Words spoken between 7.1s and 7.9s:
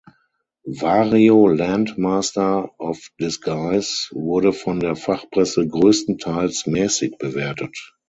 bewertet.